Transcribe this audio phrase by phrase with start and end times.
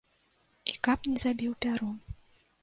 [0.73, 1.95] І каб не забіў пярун.